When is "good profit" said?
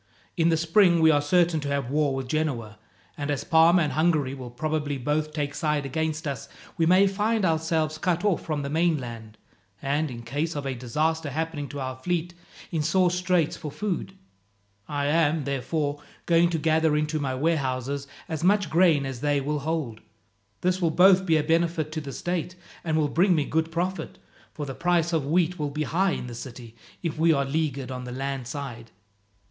23.45-24.17